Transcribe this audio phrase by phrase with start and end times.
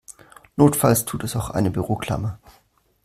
[0.55, 2.39] Notfalls tut es auch eine Büroklammer.